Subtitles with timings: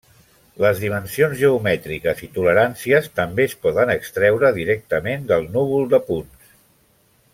[0.63, 6.51] Les dimensions geomètriques i toleràncies també es poden extreure directament del núvol de punts.